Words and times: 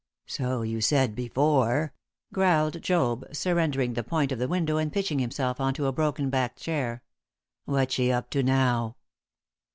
"So 0.25 0.63
you 0.63 0.81
said 0.81 1.13
before," 1.13 1.93
growled 2.33 2.81
Job, 2.81 3.23
surrendering 3.35 3.93
the 3.93 4.03
point 4.03 4.31
of 4.31 4.39
the 4.39 4.47
window 4.47 4.77
and 4.77 4.91
pitching 4.91 5.19
himself 5.19 5.59
on 5.61 5.75
to 5.75 5.85
a 5.85 5.91
broken 5.91 6.31
backed 6.31 6.57
chair. 6.59 7.03
"What's 7.65 7.93
she 7.93 8.11
up 8.11 8.31
to 8.31 8.41
now?" 8.41 8.95